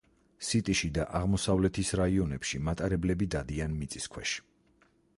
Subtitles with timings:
[0.45, 4.39] სიტიში და აღმოსავლეთის რაიონებში მატარებლები დადიან მიწის ქვეშ.